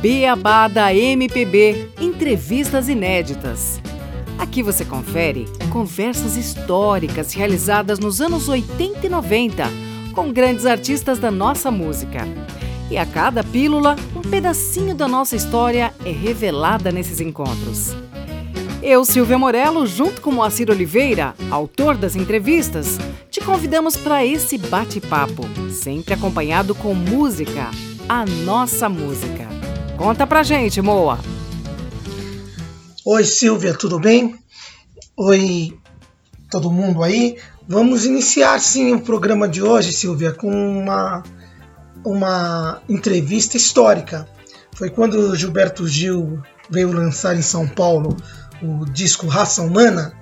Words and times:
Beabá 0.00 0.68
da 0.68 0.94
MPB, 0.94 1.90
entrevistas 2.00 2.88
inéditas. 2.88 3.80
Aqui 4.38 4.62
você 4.62 4.84
confere 4.84 5.46
conversas 5.72 6.36
históricas 6.36 7.32
realizadas 7.32 7.98
nos 7.98 8.20
anos 8.20 8.46
80 8.48 9.06
e 9.06 9.08
90 9.08 9.64
com 10.14 10.32
grandes 10.32 10.66
artistas 10.66 11.18
da 11.18 11.30
nossa 11.30 11.70
música. 11.70 12.28
E 12.90 12.98
a 12.98 13.06
cada 13.06 13.42
pílula, 13.42 13.96
um 14.14 14.20
pedacinho 14.20 14.94
da 14.94 15.08
nossa 15.08 15.34
história 15.34 15.92
é 16.04 16.10
revelada 16.10 16.92
nesses 16.92 17.18
encontros. 17.18 17.96
Eu, 18.82 19.04
Silvia 19.04 19.38
Morello, 19.38 19.86
junto 19.86 20.20
com 20.20 20.30
Moacir 20.30 20.70
Oliveira, 20.70 21.34
autor 21.50 21.96
das 21.96 22.14
entrevistas, 22.14 22.98
te 23.30 23.40
convidamos 23.40 23.96
para 23.96 24.24
esse 24.24 24.58
bate-papo, 24.58 25.42
sempre 25.70 26.14
acompanhado 26.14 26.74
com 26.74 26.94
música, 26.94 27.70
a 28.08 28.24
nossa 28.44 28.88
música. 28.88 29.55
Conta 29.96 30.26
pra 30.26 30.42
gente, 30.42 30.82
Moa! 30.82 31.18
Oi, 33.04 33.24
Silvia, 33.24 33.72
tudo 33.72 33.98
bem? 33.98 34.38
Oi, 35.16 35.72
todo 36.50 36.70
mundo 36.70 37.02
aí. 37.02 37.38
Vamos 37.66 38.04
iniciar 38.04 38.60
sim 38.60 38.94
o 38.94 39.00
programa 39.00 39.48
de 39.48 39.62
hoje, 39.62 39.94
Silvia, 39.94 40.32
com 40.32 40.50
uma, 40.50 41.22
uma 42.04 42.82
entrevista 42.88 43.56
histórica. 43.56 44.28
Foi 44.74 44.90
quando 44.90 45.34
Gilberto 45.34 45.88
Gil 45.88 46.42
veio 46.68 46.92
lançar 46.92 47.34
em 47.34 47.42
São 47.42 47.66
Paulo 47.66 48.14
o 48.62 48.84
disco 48.84 49.26
Raça 49.26 49.62
Humana, 49.62 50.12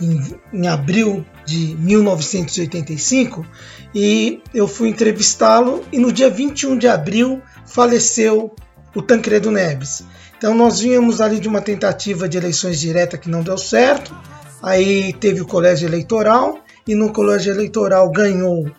em, 0.00 0.34
em 0.52 0.66
abril 0.66 1.24
de 1.46 1.76
1985, 1.76 3.46
e 3.94 4.42
eu 4.52 4.66
fui 4.66 4.88
entrevistá-lo, 4.88 5.84
e 5.92 5.98
no 6.00 6.12
dia 6.12 6.28
21 6.28 6.76
de 6.76 6.88
abril 6.88 7.40
faleceu 7.64 8.54
o 8.94 9.02
Tancredo 9.02 9.50
Neves. 9.50 10.04
Então 10.36 10.54
nós 10.54 10.80
vínhamos 10.80 11.20
ali 11.20 11.38
de 11.38 11.48
uma 11.48 11.60
tentativa 11.60 12.28
de 12.28 12.38
eleições 12.38 12.80
diretas 12.80 13.20
que 13.20 13.28
não 13.28 13.42
deu 13.42 13.58
certo. 13.58 14.14
Aí 14.62 15.12
teve 15.14 15.40
o 15.40 15.46
colégio 15.46 15.88
eleitoral 15.88 16.58
e 16.86 16.94
no 16.94 17.12
colégio 17.12 17.52
eleitoral 17.52 18.10
ganhou 18.10 18.70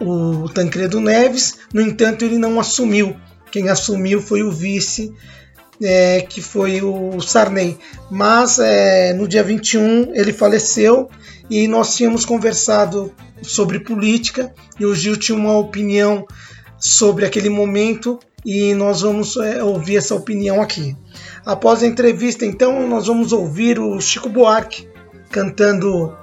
o 0.00 0.48
Tancredo 0.48 1.00
Neves. 1.00 1.58
No 1.72 1.80
entanto, 1.80 2.24
ele 2.24 2.38
não 2.38 2.58
assumiu. 2.60 3.16
Quem 3.50 3.68
assumiu 3.68 4.20
foi 4.20 4.42
o 4.42 4.50
vice, 4.50 5.14
é, 5.82 6.20
que 6.20 6.42
foi 6.42 6.82
o 6.82 7.20
Sarney. 7.20 7.78
Mas 8.10 8.58
é, 8.58 9.12
no 9.12 9.26
dia 9.26 9.42
21 9.42 10.14
ele 10.14 10.32
faleceu 10.32 11.08
e 11.48 11.68
nós 11.68 11.94
tínhamos 11.96 12.24
conversado 12.24 13.14
sobre 13.42 13.80
política 13.80 14.52
e 14.78 14.84
o 14.84 14.94
Gil 14.94 15.16
tinha 15.16 15.38
uma 15.38 15.56
opinião 15.56 16.26
sobre 16.78 17.24
aquele 17.24 17.48
momento 17.48 18.18
e 18.46 18.72
nós 18.74 19.00
vamos 19.00 19.36
é, 19.36 19.60
ouvir 19.60 19.96
essa 19.96 20.14
opinião 20.14 20.62
aqui. 20.62 20.96
Após 21.44 21.82
a 21.82 21.86
entrevista, 21.86 22.46
então, 22.46 22.86
nós 22.86 23.08
vamos 23.08 23.32
ouvir 23.32 23.80
o 23.80 24.00
Chico 24.00 24.28
Buarque 24.28 24.88
cantando 25.32 26.16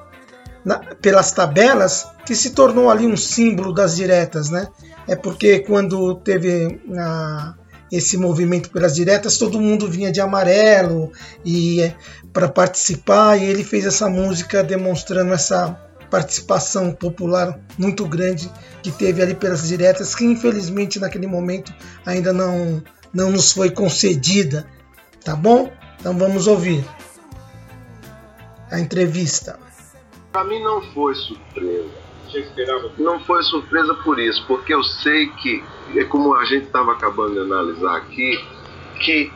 na, 0.63 0.79
pelas 1.01 1.33
tabelas, 1.33 2.07
que 2.25 2.33
se 2.33 2.51
tornou 2.51 2.89
ali 2.89 3.05
um 3.05 3.17
símbolo 3.17 3.73
das 3.73 3.97
diretas, 3.97 4.49
né? 4.49 4.69
É 5.05 5.17
porque 5.17 5.59
quando 5.59 6.16
teve 6.16 6.79
a, 6.97 7.55
esse 7.91 8.16
movimento 8.16 8.69
pelas 8.69 8.95
diretas, 8.95 9.38
todo 9.38 9.59
mundo 9.59 9.89
vinha 9.89 10.09
de 10.09 10.21
amarelo 10.21 11.11
e 11.44 11.81
é, 11.81 11.94
para 12.31 12.47
participar, 12.47 13.35
e 13.35 13.44
ele 13.44 13.66
fez 13.66 13.85
essa 13.85 14.09
música 14.09 14.63
demonstrando 14.63 15.33
essa 15.33 15.77
participação 16.14 16.94
popular 16.94 17.59
muito 17.75 18.06
grande 18.06 18.47
que 18.83 18.92
teve 18.92 19.19
ali 19.19 19.33
pelas 19.33 19.67
diretas, 19.67 20.14
que 20.14 20.23
infelizmente 20.23 21.00
naquele 21.00 21.25
momento 21.25 21.73
ainda 22.06 22.31
não, 22.31 22.83
não 23.11 23.31
nos 23.31 23.52
foi 23.52 23.72
concedida. 23.72 24.69
Tá 25.25 25.36
bom? 25.36 25.73
Então 26.00 26.16
vamos 26.16 26.45
ouvir 26.45 26.86
a 28.69 28.80
entrevista. 28.80 29.59
Para 30.31 30.44
mim 30.44 30.62
não 30.62 30.84
foi 30.94 31.16
surpresa. 31.16 31.90
Não 33.00 33.19
foi 33.22 33.41
surpresa 33.41 33.96
por 34.03 34.19
isso, 34.19 34.46
porque 34.46 34.72
eu 34.72 34.84
sei 34.84 35.31
que, 35.31 35.63
como 36.09 36.35
a 36.35 36.46
gente 36.46 36.66
estava 36.66 36.91
acabando 36.91 37.34
de 37.34 37.40
analisar 37.40 37.97
aqui, 37.97 38.40
que 39.00 39.34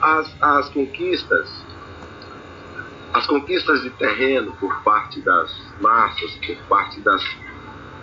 as, 0.00 0.28
as 0.40 0.68
conquistas 0.70 1.48
as 3.16 3.26
conquistas 3.26 3.80
de 3.80 3.88
terreno 3.90 4.52
por 4.60 4.82
parte 4.82 5.22
das 5.22 5.50
massas, 5.80 6.34
por 6.34 6.56
parte 6.68 7.00
das 7.00 7.24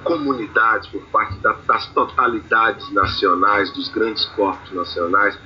comunidades, 0.04 0.90
por 0.90 1.04
parte 1.12 1.38
da, 1.38 1.56
das 1.68 1.86
totalidades 1.94 2.92
nacionais, 2.92 3.72
dos 3.74 3.90
grandes 3.90 4.26
corpos 4.26 4.72
nacionais, 4.72 5.38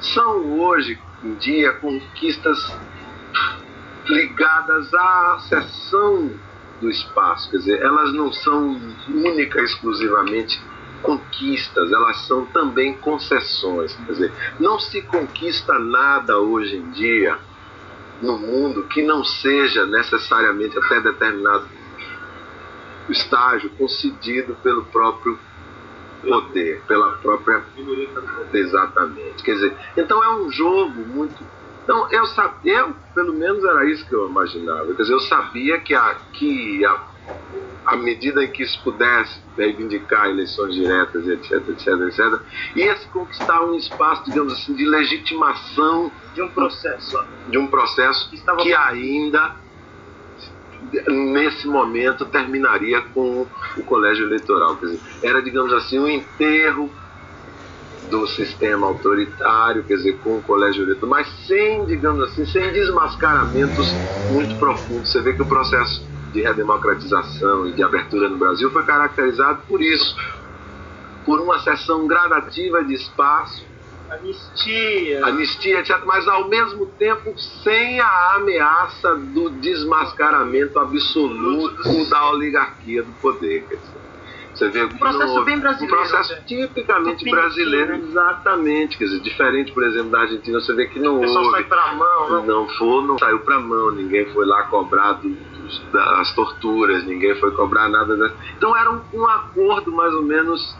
são 0.00 0.58
hoje 0.58 0.98
em 1.22 1.34
dia 1.34 1.72
conquistas 1.74 2.58
ligadas 4.06 4.92
à 4.94 5.38
seção 5.46 6.30
do 6.80 6.88
espaço, 6.88 7.50
quer 7.50 7.58
dizer, 7.58 7.82
elas 7.82 8.14
não 8.14 8.32
são 8.32 8.80
única 9.08 9.60
exclusivamente 9.60 10.58
conquistas, 11.02 11.92
elas 11.92 12.16
são 12.26 12.46
também 12.46 12.94
concessões, 12.94 13.94
quer 13.94 14.12
dizer, 14.12 14.32
não 14.58 14.80
se 14.80 15.02
conquista 15.02 15.78
nada 15.78 16.38
hoje 16.38 16.76
em 16.76 16.90
dia 16.92 17.38
no 18.22 18.38
mundo 18.38 18.84
que 18.84 19.02
não 19.02 19.24
seja 19.24 19.84
necessariamente 19.84 20.78
até 20.78 21.00
determinado 21.00 21.66
estágio 23.10 23.68
concedido 23.70 24.56
pelo 24.62 24.84
próprio 24.84 25.38
poder, 26.22 26.80
pela 26.86 27.12
própria 27.16 27.62
exatamente. 28.54 29.42
Quer 29.42 29.54
dizer, 29.54 29.76
então 29.96 30.22
é 30.22 30.36
um 30.36 30.50
jogo 30.50 31.04
muito 31.04 31.44
então 31.84 32.08
eu 32.12 32.26
sabia, 32.26 32.78
eu, 32.78 32.94
pelo 33.14 33.32
menos 33.34 33.64
era 33.64 33.84
isso 33.90 34.06
que 34.06 34.14
eu 34.14 34.28
imaginava. 34.28 34.86
Quer 34.94 35.02
dizer, 35.02 35.14
eu 35.14 35.20
sabia 35.20 35.80
que 35.80 35.94
a, 35.94 36.14
que 36.32 36.84
a, 36.84 37.00
à 37.84 37.96
medida 37.96 38.44
em 38.44 38.50
que 38.50 38.64
se 38.66 38.78
pudesse 38.82 39.40
reivindicar 39.56 40.26
eleições 40.26 40.74
diretas, 40.74 41.26
etc, 41.26 41.68
etc, 41.68 41.86
etc, 42.08 42.40
ia 42.76 42.96
se 42.96 43.08
conquistar 43.08 43.62
um 43.64 43.74
espaço, 43.74 44.24
digamos 44.24 44.52
assim, 44.52 44.74
de 44.74 44.86
legitimação 44.86 46.10
de 46.34 46.42
um 46.42 46.48
processo, 46.48 47.18
de 47.48 47.58
um 47.58 47.66
processo 47.66 48.30
que, 48.30 48.40
que 48.62 48.74
ainda 48.74 49.56
nesse 51.08 51.66
momento 51.66 52.24
terminaria 52.26 53.00
com 53.14 53.46
o 53.76 53.82
colégio 53.84 54.26
eleitoral. 54.26 54.76
Quer 54.76 54.86
dizer, 54.86 55.00
era, 55.22 55.42
digamos 55.42 55.72
assim, 55.72 55.98
um 55.98 56.08
enterro 56.08 56.90
do 58.10 58.26
sistema 58.26 58.86
autoritário, 58.86 59.84
quer 59.84 59.96
dizer, 59.96 60.18
com 60.18 60.36
o 60.36 60.42
colégio 60.42 60.82
eleitoral, 60.82 61.10
mas 61.10 61.46
sem, 61.46 61.86
digamos 61.86 62.22
assim, 62.24 62.44
sem 62.46 62.72
desmascaramentos 62.72 63.90
muito 64.30 64.54
profundos. 64.58 65.10
Você 65.10 65.20
vê 65.20 65.32
que 65.32 65.42
o 65.42 65.46
processo 65.46 66.06
de 66.32 66.40
redemocratização 66.42 67.66
e 67.68 67.72
de 67.72 67.82
abertura 67.82 68.28
no 68.28 68.38
Brasil 68.38 68.70
foi 68.70 68.84
caracterizado 68.84 69.62
por 69.68 69.80
isso, 69.80 70.16
por 71.24 71.40
uma 71.40 71.58
seção 71.60 72.06
gradativa 72.06 72.82
de 72.84 72.94
espaço, 72.94 73.64
anistia, 74.10 75.24
anistia, 75.26 75.80
etc., 75.80 76.02
mas 76.04 76.26
ao 76.28 76.48
mesmo 76.48 76.86
tempo 76.86 77.34
sem 77.62 78.00
a 78.00 78.34
ameaça 78.36 79.14
do 79.14 79.50
desmascaramento 79.50 80.78
absoluto 80.78 82.10
da 82.10 82.30
oligarquia 82.30 83.02
do 83.02 83.12
poder. 83.14 83.66
Quer 83.68 83.76
dizer. 83.76 84.11
Você 84.54 84.68
vê 84.68 84.84
um 84.84 84.88
processo 84.90 85.34
no, 85.34 85.44
bem 85.44 85.58
brasileiro. 85.58 85.94
Um 85.94 85.98
processo 85.98 86.32
né? 86.34 86.42
tipicamente 86.46 87.30
brasileiro, 87.30 87.94
exatamente. 87.94 88.98
Quer 88.98 89.04
dizer, 89.04 89.20
diferente, 89.20 89.72
por 89.72 89.82
exemplo, 89.82 90.10
da 90.10 90.20
Argentina, 90.20 90.60
você 90.60 90.74
vê 90.74 90.86
que 90.86 90.98
não 90.98 91.16
o 91.16 91.26
houve. 91.26 91.50
Sai 91.50 91.64
pra 91.64 91.94
mão, 91.94 92.28
não, 92.28 92.46
não 92.46 92.68
foi, 92.68 93.06
não 93.06 93.18
saiu 93.18 93.38
para 93.40 93.58
mão, 93.58 93.92
ninguém 93.92 94.26
foi 94.32 94.44
lá 94.44 94.64
cobrar 94.64 95.20
das 95.92 96.34
torturas, 96.34 97.04
ninguém 97.04 97.34
foi 97.36 97.50
cobrar 97.52 97.88
nada. 97.88 98.16
Da... 98.16 98.30
Então 98.56 98.76
era 98.76 98.90
um, 98.90 99.00
um 99.14 99.26
acordo 99.26 99.90
mais 99.90 100.12
ou 100.14 100.22
menos 100.22 100.76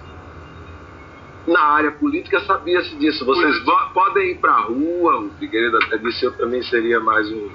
na 1.46 1.60
área 1.60 1.92
política 1.92 2.40
sabia-se 2.40 2.94
disso. 2.96 3.24
Vocês 3.24 3.56
podem 3.94 4.32
ir 4.32 4.38
para 4.38 4.52
a 4.52 4.60
rua, 4.60 5.20
o 5.20 5.30
Figueiredo 5.38 5.78
até 5.78 5.96
disse 5.96 6.24
eu 6.24 6.32
também 6.32 6.62
seria 6.62 7.00
mais 7.00 7.30
um, 7.32 7.48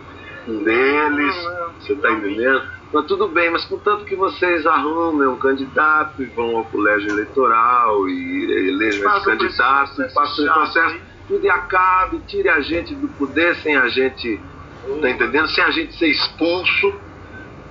um 0.48 0.64
deles. 0.64 1.36
Você 1.80 1.94
está 1.94 2.12
entendendo? 2.12 2.77
Mas 2.94 3.06
tudo 3.06 3.28
bem, 3.28 3.50
mas 3.50 3.66
contanto 3.66 4.06
que 4.06 4.16
vocês 4.16 4.66
arrumem 4.66 5.28
um 5.28 5.38
candidato 5.38 6.24
e 6.24 6.26
vão 6.28 6.58
ao 6.58 6.66
colégio 6.66 7.10
eleitoral 7.10 8.08
e 8.08 8.70
elejam 8.70 9.16
esse 9.16 9.26
candidato, 9.26 10.14
façam 10.14 10.46
o 10.46 10.54
processo, 10.54 10.96
tudo 11.28 11.46
e 11.46 11.50
acabe, 11.50 12.20
tire 12.28 12.48
a 12.48 12.62
gente 12.62 12.96
do 12.96 13.10
poder 13.10 13.56
sem 13.58 13.76
a 13.76 13.90
gente, 13.90 14.40
tá 15.02 15.10
entendendo? 15.10 15.50
Sem 15.50 15.64
a 15.64 15.72
gente 15.72 15.98
ser 15.98 16.08
expulso, 16.08 16.94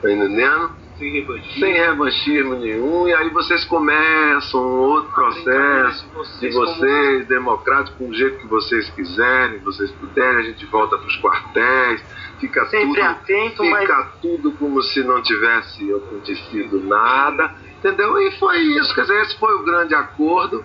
tá 0.03 0.13
entendendo? 0.13 0.71
Sem 0.99 1.13
revanchismo. 1.13 1.61
Sem 1.61 1.73
revanchismo 1.75 2.55
nenhum, 2.55 3.09
e 3.09 3.15
aí 3.15 3.29
vocês 3.31 3.65
começam 3.65 4.61
outro 4.61 5.13
processo 5.13 6.07
de 6.41 6.51
vocês, 6.51 7.27
democrático, 7.27 7.99
com 7.99 8.09
o 8.09 8.15
jeito 8.15 8.39
que 8.39 8.47
vocês 8.47 8.89
quiserem, 8.91 9.59
vocês 9.59 9.91
puderem, 9.93 10.39
a 10.39 10.43
gente 10.43 10.65
volta 10.67 10.97
para 10.97 11.07
os 11.07 11.21
quartéis 11.21 12.03
fica 12.41 12.67
Sempre 12.67 13.01
tudo, 13.01 13.03
atento, 13.03 13.63
fica 13.63 13.97
mas... 13.97 14.21
tudo 14.21 14.53
como 14.53 14.83
se 14.83 15.03
não 15.03 15.23
tivesse 15.23 15.93
acontecido 15.93 16.81
nada, 16.83 17.55
entendeu? 17.79 18.19
E 18.21 18.31
foi 18.39 18.59
isso, 18.59 18.95
quer 18.95 19.03
dizer, 19.03 19.23
esse 19.23 19.39
foi 19.39 19.55
o 19.55 19.65
grande 19.65 19.95
acordo, 19.95 20.65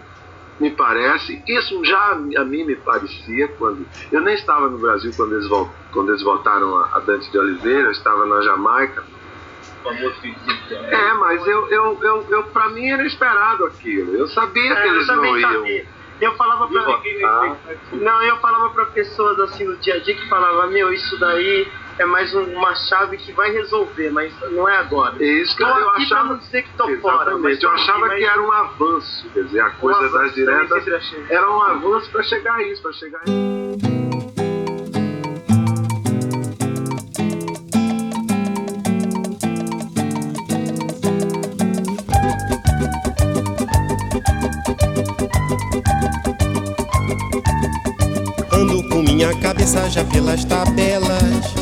me 0.59 0.69
parece, 0.69 1.41
isso 1.47 1.83
já 1.83 2.11
a 2.11 2.45
mim 2.45 2.63
me 2.63 2.75
parecia 2.75 3.47
quando. 3.57 3.85
Eu 4.11 4.21
nem 4.21 4.35
estava 4.35 4.69
no 4.69 4.77
Brasil 4.77 5.11
quando 5.15 5.33
eles, 5.33 5.47
quando 5.91 6.09
eles 6.09 6.21
voltaram 6.21 6.77
a, 6.77 6.99
Dante 6.99 7.31
de 7.31 7.37
Oliveira, 7.37 7.87
eu 7.87 7.91
estava 7.91 8.25
na 8.25 8.41
Jamaica. 8.41 9.03
É, 10.71 11.13
mas 11.13 11.45
eu, 11.47 11.67
eu, 11.69 11.99
eu, 12.01 12.27
eu 12.29 12.43
para 12.45 12.69
mim 12.69 12.89
era 12.89 13.05
esperado 13.05 13.65
aquilo. 13.65 14.15
Eu 14.15 14.27
sabia 14.27 14.73
é, 14.73 14.81
que 14.81 14.87
eles 14.87 15.07
não 15.07 15.37
iam. 15.37 15.51
Sabia. 15.51 15.85
Eu 16.21 16.35
falava 16.35 16.67
pra. 16.67 17.01
Não, 17.93 18.21
eu 18.21 18.37
falava 18.37 18.69
para 18.69 18.85
pessoas 18.87 19.39
assim 19.39 19.65
no 19.65 19.75
dia 19.77 19.95
a 19.95 19.99
dia 19.99 20.15
que 20.15 20.29
falava, 20.29 20.67
meu, 20.67 20.93
isso 20.93 21.19
daí 21.19 21.67
é 21.97 22.05
mais 22.05 22.31
uma 22.33 22.75
chave 22.75 23.17
que 23.17 23.31
vai 23.31 23.51
resolver, 23.51 24.11
mas 24.11 24.31
não 24.51 24.69
é 24.69 24.77
agora. 24.77 25.15
É 25.19 25.25
isso 25.25 25.57
que 25.57 25.63
eu, 25.63 25.67
eu 25.67 25.89
achava. 25.89 26.29
Não 26.29 26.37
dizer 26.37 26.61
que 26.61 26.69
tô 26.77 26.87
fora, 26.97 27.37
mas 27.39 27.61
eu 27.61 27.71
achava 27.71 28.07
que 28.09 28.23
era 28.23 28.41
um 28.41 28.51
avanço, 28.51 29.27
quer 29.33 29.43
dizer, 29.45 29.61
a 29.61 29.71
coisa 29.71 30.07
um 30.07 30.11
das 30.11 30.33
diretas 30.33 30.85
era 31.29 31.51
um 31.51 31.61
avanço 31.63 32.11
para 32.11 32.21
chegar 32.21 32.53
a 32.53 32.63
isso, 32.63 32.81
para 32.83 32.93
chegar 32.93 33.19
a 33.19 33.23
isso. 33.23 33.90
Cabeça 49.61 49.89
já 49.91 50.03
pelas 50.05 50.43
tabelas 50.43 51.53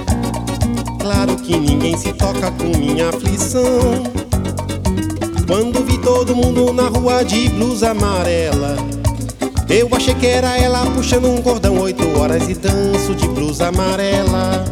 Claro 1.01 1.35
que 1.35 1.57
ninguém 1.57 1.97
se 1.97 2.13
toca 2.13 2.51
com 2.51 2.77
minha 2.77 3.09
aflição. 3.09 4.03
Quando 5.45 5.83
vi 5.83 5.97
todo 5.97 6.35
mundo 6.35 6.71
na 6.71 6.87
rua 6.87 7.23
de 7.23 7.49
blusa 7.49 7.91
amarela, 7.91 8.77
eu 9.67 9.89
achei 9.91 10.13
que 10.13 10.27
era 10.27 10.55
ela 10.57 10.85
puxando 10.91 11.25
um 11.25 11.41
cordão 11.41 11.79
oito 11.79 12.05
horas 12.17 12.47
e 12.47 12.53
danço 12.53 13.15
de 13.15 13.27
blusa 13.27 13.67
amarela. 13.67 14.63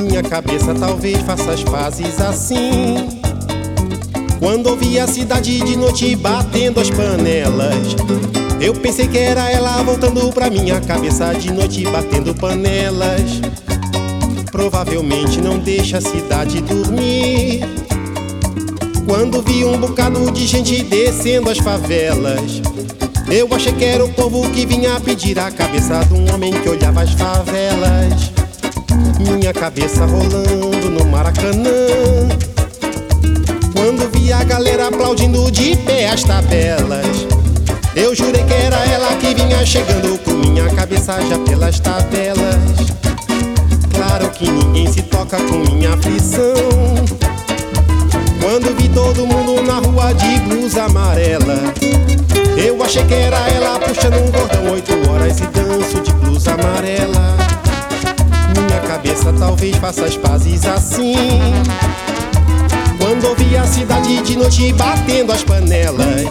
Minha 0.00 0.22
cabeça 0.22 0.74
talvez 0.74 1.18
faça 1.22 1.52
as 1.52 1.62
pazes 1.62 2.20
assim. 2.20 3.20
Quando 4.38 4.68
ouvi 4.68 4.98
a 4.98 5.06
cidade 5.06 5.60
de 5.60 5.76
noite 5.76 6.16
batendo 6.16 6.80
as 6.80 6.90
panelas, 6.90 7.94
eu 8.66 8.74
pensei 8.74 9.06
que 9.06 9.16
era 9.16 9.50
ela 9.50 9.82
voltando 9.82 10.32
pra 10.32 10.50
minha 10.50 10.80
cabeça 10.80 11.32
de 11.34 11.52
noite 11.52 11.84
batendo 11.84 12.34
panelas 12.34 13.40
provavelmente 14.56 15.40
não 15.40 15.58
deixa 15.58 15.98
a 15.98 16.00
cidade 16.00 16.62
dormir. 16.62 17.60
Quando 19.06 19.42
vi 19.42 19.64
um 19.64 19.78
bocado 19.78 20.30
de 20.32 20.46
gente 20.46 20.82
descendo 20.82 21.50
as 21.50 21.58
favelas, 21.58 22.62
eu 23.30 23.46
achei 23.54 23.72
que 23.72 23.84
era 23.84 24.02
o 24.02 24.12
povo 24.14 24.50
que 24.50 24.64
vinha 24.64 24.98
pedir 24.98 25.38
a 25.38 25.50
cabeça 25.50 26.00
de 26.06 26.14
um 26.14 26.34
homem 26.34 26.52
que 26.52 26.68
olhava 26.68 27.02
as 27.02 27.12
favelas. 27.12 28.32
Minha 29.20 29.52
cabeça 29.52 30.06
rolando 30.06 30.90
no 30.90 31.04
Maracanã. 31.04 31.70
Quando 33.74 34.10
vi 34.10 34.32
a 34.32 34.42
galera 34.42 34.88
aplaudindo 34.88 35.50
de 35.52 35.76
pé 35.76 36.08
as 36.08 36.24
tabelas, 36.24 37.05
chegando 39.66 40.18
com 40.24 40.32
minha 40.32 40.68
cabeça 40.70 41.20
já 41.28 41.38
pelas 41.40 41.80
tabelas 41.80 42.56
claro 44.16 44.30
que 44.30 44.48
ninguém 44.48 44.90
se 44.90 45.02
toca 45.02 45.36
com 45.36 45.58
minha 45.58 45.92
aflição. 45.94 46.54
Quando 48.40 48.74
vi 48.76 48.88
todo 48.88 49.26
mundo 49.26 49.62
na 49.62 49.78
rua 49.78 50.12
de 50.14 50.40
blusa 50.40 50.84
amarela, 50.84 51.56
eu 52.56 52.82
achei 52.82 53.04
que 53.04 53.14
era 53.14 53.38
ela 53.50 53.78
puxando 53.78 54.14
um 54.14 54.30
cordão 54.30 54.72
oito 54.72 54.92
horas 55.10 55.38
e 55.40 55.46
danço 55.46 56.00
de 56.00 56.12
blusa 56.14 56.52
amarela. 56.52 57.36
Minha 58.56 58.80
cabeça 58.82 59.32
talvez 59.32 59.76
faça 59.76 60.04
as 60.04 60.16
pazes 60.16 60.64
assim. 60.64 61.16
Quando 62.98 63.24
ouvi 63.26 63.56
a 63.56 63.64
cidade 63.64 64.22
de 64.22 64.36
noite 64.36 64.72
batendo 64.72 65.32
as 65.32 65.42
panelas, 65.42 66.24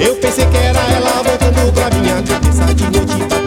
eu 0.00 0.16
pensei 0.16 0.46
que 0.46 0.56
era 0.56 0.80
ela 0.92 1.22
voltando 1.22 1.72
pra 1.72 1.90
minha 1.90 2.22
cabeça 2.22 2.74
de 2.74 2.84
noite 2.84 3.39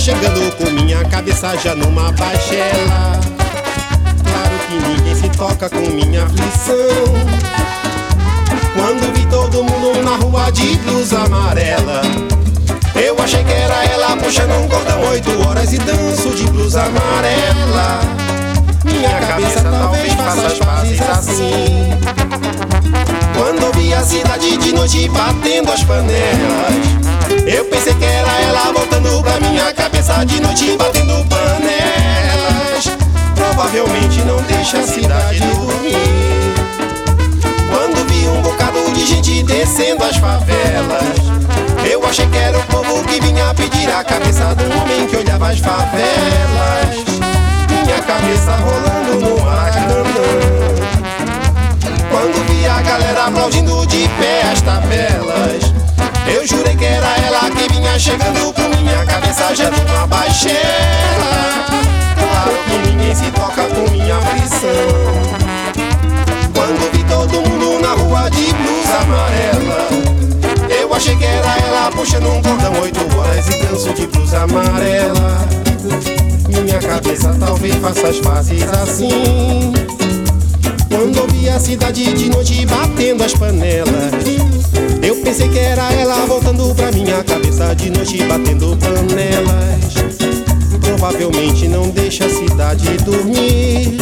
chegando 0.00 0.56
com 0.56 0.70
minha 0.70 1.04
cabeça 1.04 1.54
já 1.58 1.74
numa 1.74 2.10
baixela 2.12 3.20
que 4.66 4.74
ninguém 4.88 5.14
se 5.14 5.28
toca 5.36 5.68
com 5.68 5.80
minha 5.90 6.24
aflição. 6.24 7.04
Quando 8.74 9.12
vi 9.12 9.26
todo 9.26 9.62
mundo 9.62 10.02
na 10.02 10.16
rua 10.16 10.50
de 10.52 10.74
blusa 10.78 11.18
amarela, 11.18 12.00
eu 12.94 13.14
achei 13.22 13.44
que 13.44 13.52
era 13.52 13.84
ela 13.84 14.16
puxando 14.16 14.52
um 14.52 14.68
cordão 14.68 15.02
oito 15.10 15.46
horas 15.46 15.70
e 15.74 15.78
danço 15.78 16.30
de 16.30 16.44
blusa 16.44 16.84
amarela. 16.84 17.59
As 20.50 20.58
pazes 20.58 21.00
assim. 21.00 21.90
Quando 23.36 23.72
vi 23.76 23.94
a 23.94 24.02
cidade 24.02 24.56
de 24.56 24.72
noite 24.72 25.08
batendo 25.08 25.72
as 25.72 25.82
panelas, 25.84 26.74
eu 27.46 27.64
pensei 27.66 27.94
que 27.94 28.04
era 28.04 28.40
ela 28.42 28.72
voltando 28.72 29.22
pra 29.22 29.40
minha 29.40 29.72
cabeça 29.72 30.24
de 30.24 30.40
noite 30.40 30.76
batendo 30.76 31.24
panelas 31.28 32.10
provavelmente 33.60 34.20
não 34.22 34.40
deixa 34.42 34.78
a 34.78 34.82
cidade 34.86 35.40
dormir. 35.40 35.94
Quando 37.70 38.08
vi 38.08 38.26
um 38.28 38.42
bocado 38.42 38.90
de 38.92 39.06
gente 39.06 39.42
descendo 39.42 40.02
as 40.04 40.16
favelas, 40.16 41.14
eu 41.90 42.04
achei 42.06 42.26
que 42.26 42.36
era 42.38 42.58
o 42.58 42.62
povo 42.64 43.04
que 43.04 43.20
vinha 43.20 43.52
pedir 43.54 43.90
a 43.90 44.02
cabeça 44.02 44.44
um 44.44 44.82
homem 44.82 45.06
que 45.06 45.16
olhava 45.16 45.50
as 45.50 45.58
favelas. 45.58 47.09
Minha 47.90 48.02
cabeça 48.02 48.52
rolando 48.52 49.18
no 49.18 49.44
Maracanã. 49.44 50.04
Quando 52.08 52.46
vi 52.46 52.64
a 52.64 52.80
galera 52.82 53.24
aplaudindo 53.26 53.84
de 53.88 54.08
pé 54.10 54.42
as 54.42 54.62
tabelas, 54.62 55.74
eu 56.32 56.46
jurei 56.46 56.76
que 56.76 56.84
era 56.84 57.16
ela 57.26 57.50
que 57.50 57.66
vinha 57.74 57.98
chegando 57.98 58.52
com 58.52 58.68
minha 58.80 59.04
cabeça 59.04 59.56
já 59.56 59.72
numa 59.72 60.06
baixela 60.06 61.64
claro 62.14 62.52
que 62.68 62.90
ninguém 62.90 63.12
se 63.12 63.28
toca 63.32 63.64
com 63.64 63.90
minha 63.90 64.18
aflição. 64.18 64.70
Quando 66.54 66.92
vi 66.92 67.02
todo 67.02 67.42
mundo 67.42 67.80
na 67.80 67.94
rua 67.94 68.30
de 68.30 68.52
blusa 68.54 68.98
amarela, 69.02 69.88
eu 70.80 70.94
achei 70.94 71.16
que 71.16 71.24
era 71.24 71.58
ela 71.58 71.90
puxando 71.90 72.28
um 72.28 72.40
cordão 72.40 72.72
oito 72.82 73.00
horas 73.18 73.48
e 73.48 73.64
danço 73.64 73.92
de 73.94 74.06
blusa 74.06 74.42
amarela. 74.42 76.19
Minha 76.50 76.78
cabeça 76.78 77.36
talvez 77.38 77.74
faça 77.76 78.08
as 78.08 78.18
faces 78.18 78.62
assim. 78.62 79.72
Quando 80.88 81.20
ouvi 81.20 81.48
a 81.48 81.58
cidade 81.58 82.12
de 82.12 82.28
noite 82.30 82.66
batendo 82.66 83.24
as 83.24 83.34
panelas, 83.34 84.12
eu 85.02 85.16
pensei 85.16 85.48
que 85.48 85.58
era 85.58 85.92
ela 85.92 86.26
voltando 86.26 86.74
pra 86.74 86.90
minha 86.92 87.22
cabeça 87.24 87.74
de 87.74 87.90
noite 87.90 88.22
batendo 88.24 88.76
panelas 88.76 89.80
provavelmente 91.00 91.66
não 91.66 91.88
deixa 91.88 92.26
a 92.26 92.28
cidade 92.28 92.96
dormir. 92.98 93.96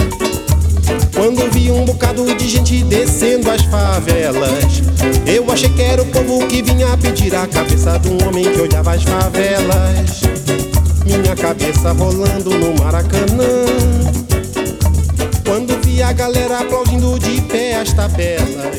Quando 1.14 1.48
vi 1.52 1.70
um 1.70 1.84
bocado 1.84 2.34
de 2.34 2.48
gente 2.48 2.82
descendo 2.82 3.48
as 3.50 3.62
favelas, 3.62 4.82
eu 5.24 5.50
achei 5.50 5.68
que 5.68 5.82
era 5.82 6.02
o 6.02 6.06
povo 6.06 6.44
que 6.48 6.60
vinha 6.60 6.96
pedir 6.96 7.34
a 7.36 7.46
cabeça 7.46 7.98
de 7.98 8.08
um 8.08 8.26
homem 8.26 8.50
que 8.50 8.60
olhava 8.60 8.94
as 8.94 9.04
favelas. 9.04 10.57
Minha 11.08 11.34
cabeça 11.34 11.92
rolando 11.92 12.50
no 12.50 12.74
Maracanã. 12.82 13.64
Quando 15.42 15.80
vi 15.82 16.02
a 16.02 16.12
galera 16.12 16.60
aplaudindo 16.60 17.18
de 17.18 17.40
pé 17.42 17.76
as 17.76 17.94
tabelas, 17.94 18.76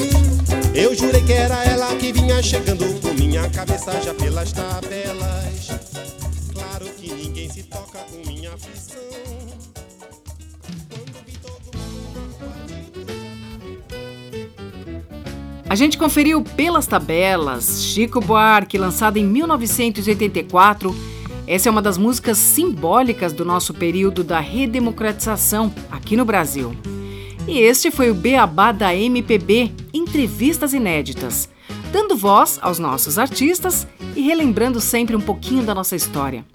eu 0.76 0.94
jurei 0.96 1.24
que 1.24 1.34
era 1.34 1.64
ela 1.66 1.96
que 1.96 2.14
vinha 2.14 2.40
chegando 2.44 2.86
com 3.02 3.14
minha 3.16 3.50
cabeça 3.50 4.00
já 4.00 4.14
pelas 4.14 4.52
tabelas. 4.52 5.72
Claro 6.54 6.86
que 6.98 7.12
ninguém 7.12 7.50
se 7.50 7.64
toca 7.64 7.98
com 7.98 8.18
minha 8.30 8.54
aflição. 8.54 9.00
A 15.68 15.76
gente 15.76 15.98
conferiu 15.98 16.44
pelas 16.44 16.86
tabelas 16.86 17.84
Chico 17.84 18.20
Buarque, 18.20 18.78
lançado 18.78 19.18
em 19.18 19.26
1984, 19.26 20.96
Essa 21.50 21.68
é 21.68 21.72
uma 21.72 21.82
das 21.82 21.98
músicas 21.98 22.38
simbólicas 22.38 23.34
do 23.34 23.44
nosso 23.44 23.74
período 23.74 24.24
da 24.24 24.39
redemocratização 24.39 25.74
aqui 25.89 26.15
no 26.15 26.24
Brasil. 26.24 26.75
E 27.48 27.58
este 27.58 27.89
foi 27.89 28.12
o 28.12 28.13
Beabá 28.13 28.72
da 28.72 28.96
MPB, 28.96 29.72
entrevistas 29.91 30.75
inéditas, 30.75 31.50
dando 31.91 32.15
voz 32.15 32.60
aos 32.62 32.77
nossos 32.77 33.18
artistas 33.18 33.88
e 34.15 34.22
relembrando 34.22 34.79
sempre 34.79 35.15
um 35.15 35.20
pouquinho 35.20 35.63
da 35.63 35.74
nossa 35.74 35.96
história. 35.96 36.46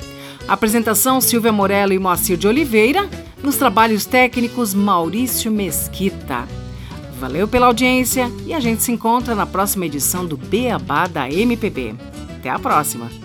Apresentação 0.46 1.20
Silvia 1.20 1.50
Morello 1.50 1.92
e 1.92 1.98
Moacir 1.98 2.36
de 2.36 2.46
Oliveira, 2.46 3.10
nos 3.42 3.56
trabalhos 3.56 4.06
técnicos 4.06 4.74
Maurício 4.74 5.50
Mesquita. 5.50 6.46
Valeu 7.18 7.48
pela 7.48 7.66
audiência 7.66 8.30
e 8.46 8.54
a 8.54 8.60
gente 8.60 8.84
se 8.84 8.92
encontra 8.92 9.34
na 9.34 9.44
próxima 9.44 9.86
edição 9.86 10.24
do 10.24 10.36
Beabá 10.36 11.08
da 11.08 11.28
MPB. 11.28 11.96
Até 12.38 12.48
a 12.48 12.60
próxima! 12.60 13.23